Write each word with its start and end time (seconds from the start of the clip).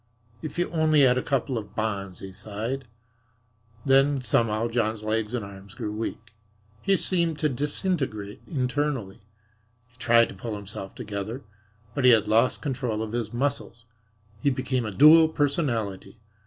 "If 0.41 0.57
you 0.57 0.67
only 0.71 1.01
had 1.01 1.19
a 1.19 1.21
couple 1.21 1.59
of 1.59 1.75
bonds," 1.75 2.21
he 2.21 2.31
sighed. 2.33 2.85
Then 3.85 4.19
somehow 4.23 4.67
John's 4.67 5.03
legs 5.03 5.35
and 5.35 5.45
arms 5.45 5.75
grew 5.75 5.91
weak. 5.91 6.33
He 6.81 6.95
seemed 6.95 7.37
to 7.37 7.49
disintegrate 7.49 8.41
internally. 8.47 9.19
He 9.89 9.97
tried 9.99 10.29
to 10.29 10.33
pull 10.35 10.55
himself 10.55 10.95
together, 10.95 11.43
but 11.93 12.03
he 12.03 12.09
had 12.09 12.27
lost 12.27 12.63
control 12.63 13.03
of 13.03 13.11
his 13.11 13.31
muscles. 13.31 13.85
He 14.41 14.49
became 14.49 14.87
a 14.87 14.91
dual 14.91 15.29
personality. 15.29 16.17